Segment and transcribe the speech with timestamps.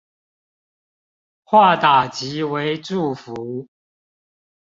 [1.43, 3.67] 化打擊為祝福